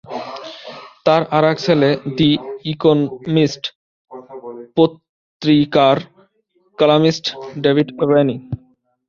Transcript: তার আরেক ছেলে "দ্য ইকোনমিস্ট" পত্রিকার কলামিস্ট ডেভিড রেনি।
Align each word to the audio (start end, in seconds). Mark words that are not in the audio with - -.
তার 1.05 1.21
আরেক 1.37 1.57
ছেলে 1.65 1.89
"দ্য 2.17 2.29
ইকোনমিস্ট" 2.73 3.63
পত্রিকার 4.77 5.95
কলামিস্ট 6.77 7.25
ডেভিড 7.63 7.87
রেনি। 8.09 8.35